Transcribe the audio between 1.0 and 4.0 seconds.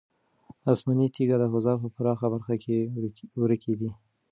تیږې د فضا په پراخه برخه کې ورکې دي.